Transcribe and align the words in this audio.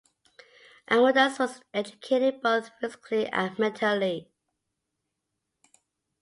Amadeus 0.89 1.37
was 1.37 1.61
educated 1.75 2.41
both 2.41 2.71
physically 2.79 3.27
and 3.27 3.59
mentally. 3.59 4.31